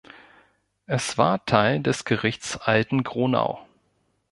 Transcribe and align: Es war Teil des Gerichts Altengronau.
Es 0.87 1.19
war 1.19 1.45
Teil 1.45 1.79
des 1.79 2.05
Gerichts 2.05 2.57
Altengronau. 2.57 3.63